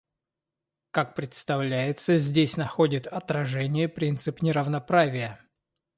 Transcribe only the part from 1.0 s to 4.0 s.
представляется, здесь находит отражение